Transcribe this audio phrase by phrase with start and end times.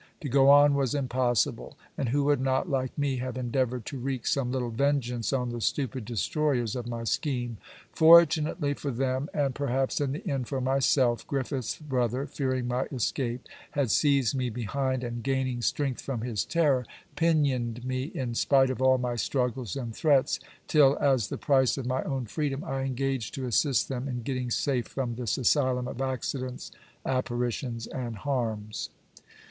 [0.21, 4.25] To go on was impossible; and who would not, like me, have endeavoured to wreak
[4.25, 7.57] some little vengeance on the stupid destroyers of my scheme.
[7.91, 13.47] Fortunately for them, and perhaps in the end for myself, Griffiths' brother, fearing my escape,
[13.73, 16.83] had seized me behind; and gaining strength from his terror,
[17.15, 21.85] pinioned me in spite of all my struggles and threats till, as the price of
[21.85, 26.01] my own freedom, I engaged to assist them in getting safe from this asylum of
[26.01, 26.71] accidents,
[27.05, 28.89] apparitions, and harms.